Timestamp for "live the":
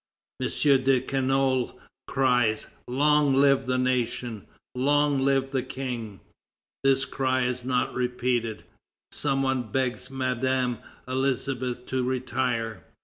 3.35-3.77, 5.19-5.61